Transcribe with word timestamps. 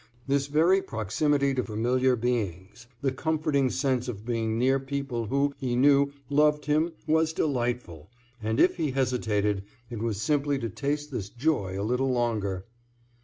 This 0.25 0.47
very 0.47 0.81
proximity 0.81 1.53
to 1.53 1.63
familiar 1.63 2.15
beings, 2.15 2.87
the 3.03 3.11
comforting 3.11 3.69
sense 3.69 4.07
of 4.07 4.25
being 4.25 4.57
near 4.57 4.79
people 4.79 5.27
who, 5.27 5.53
he 5.59 5.75
knew, 5.75 6.11
loved 6.27 6.65
him 6.65 6.93
was 7.05 7.33
delightful, 7.33 8.09
and 8.41 8.59
if 8.59 8.77
he 8.77 8.89
hesitated 8.93 9.63
it 9.91 9.99
was 10.01 10.19
simply 10.19 10.57
to 10.57 10.69
taste 10.69 11.11
this 11.11 11.29
joy 11.29 11.79
a 11.79 11.85
little 11.85 12.09
longer. 12.09 12.65